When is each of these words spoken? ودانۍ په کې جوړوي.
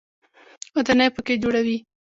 ودانۍ 0.75 1.09
په 1.15 1.21
کې 1.25 1.33
جوړوي. 1.43 1.77